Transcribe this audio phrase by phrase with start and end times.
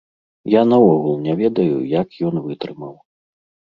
[0.53, 2.93] Я наогул не ведаю, як ён вытрымаў.